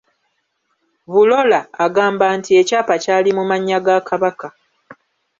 Bulola 1.11 1.59
agamba 1.85 2.25
nti 2.37 2.51
ekyapa 2.61 2.95
kyali 3.03 3.29
mu 3.37 3.43
mannya 3.49 3.79
ga 3.85 3.97
Kabaka 4.07 4.47